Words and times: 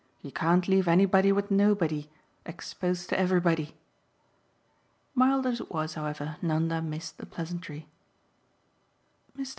You 0.23 0.31
can't 0.31 0.67
leave 0.67 0.87
anybody 0.87 1.31
with 1.31 1.51
nobody 1.51 2.09
exposed 2.43 3.09
to 3.09 3.19
everybody." 3.19 3.75
Mild 5.13 5.45
as 5.45 5.59
it 5.59 5.71
was, 5.71 5.93
however, 5.93 6.37
Nanda 6.41 6.81
missed 6.81 7.19
the 7.19 7.27
pleasantry. 7.27 7.87
"Mr. 9.37 9.49